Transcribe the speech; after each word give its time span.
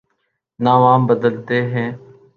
نہ 0.59 0.69
عوام 0.69 1.01
بدلتے 1.07 1.57
ہیں۔ 1.73 1.89